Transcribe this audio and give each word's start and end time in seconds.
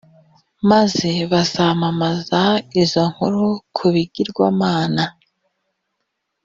maze 0.69 1.09
bazamamaza 1.31 2.41
izo 2.81 3.03
nkuru 3.13 3.43
ku 3.75 3.85
bigirwamana 3.93 5.03